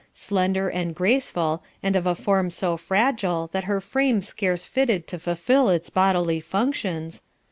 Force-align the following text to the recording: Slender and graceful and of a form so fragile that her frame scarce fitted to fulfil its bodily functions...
Slender 0.15 0.67
and 0.67 0.95
graceful 0.95 1.61
and 1.83 1.95
of 1.95 2.07
a 2.07 2.15
form 2.15 2.49
so 2.49 2.75
fragile 2.75 3.51
that 3.53 3.65
her 3.65 3.79
frame 3.79 4.21
scarce 4.23 4.65
fitted 4.65 5.05
to 5.09 5.19
fulfil 5.19 5.69
its 5.69 5.91
bodily 5.91 6.39
functions... 6.39 7.21